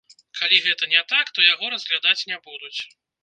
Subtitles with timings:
[0.37, 2.75] Калі гэта не так, то яго разглядаць не будуць.